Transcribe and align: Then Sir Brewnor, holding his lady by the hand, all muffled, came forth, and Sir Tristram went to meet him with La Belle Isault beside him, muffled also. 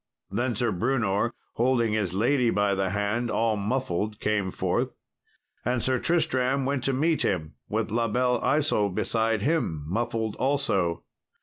Then 0.31 0.55
Sir 0.55 0.71
Brewnor, 0.71 1.33
holding 1.57 1.93
his 1.93 2.15
lady 2.15 2.49
by 2.49 2.73
the 2.73 2.89
hand, 2.89 3.29
all 3.29 3.55
muffled, 3.55 4.19
came 4.19 4.49
forth, 4.49 4.97
and 5.63 5.83
Sir 5.83 5.99
Tristram 5.99 6.65
went 6.65 6.83
to 6.85 6.91
meet 6.93 7.21
him 7.21 7.53
with 7.69 7.91
La 7.91 8.07
Belle 8.07 8.41
Isault 8.41 8.95
beside 8.95 9.43
him, 9.43 9.85
muffled 9.87 10.35
also. 10.37 11.03